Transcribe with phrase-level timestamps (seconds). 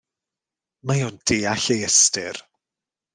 [0.91, 2.41] Mae o'n deall ei ystyr.